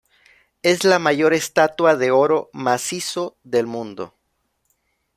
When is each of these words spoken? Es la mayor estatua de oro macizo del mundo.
Es 0.63 0.83
la 0.83 0.97
mayor 0.97 1.31
estatua 1.31 1.95
de 1.95 2.09
oro 2.09 2.49
macizo 2.53 3.37
del 3.43 3.67
mundo. 3.67 4.15